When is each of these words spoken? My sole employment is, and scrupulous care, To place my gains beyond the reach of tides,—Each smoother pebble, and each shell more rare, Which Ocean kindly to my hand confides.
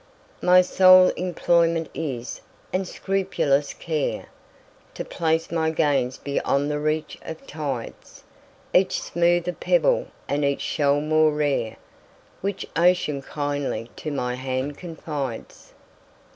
My 0.41 0.61
sole 0.61 1.09
employment 1.09 1.87
is, 1.93 2.41
and 2.73 2.87
scrupulous 2.87 3.71
care, 3.71 4.29
To 4.95 5.05
place 5.05 5.51
my 5.51 5.69
gains 5.69 6.17
beyond 6.17 6.71
the 6.71 6.79
reach 6.79 7.19
of 7.21 7.45
tides,—Each 7.45 8.99
smoother 8.99 9.53
pebble, 9.53 10.07
and 10.27 10.43
each 10.43 10.61
shell 10.61 11.01
more 11.01 11.29
rare, 11.31 11.77
Which 12.41 12.65
Ocean 12.75 13.21
kindly 13.21 13.91
to 13.97 14.09
my 14.09 14.33
hand 14.33 14.75
confides. 14.79 15.71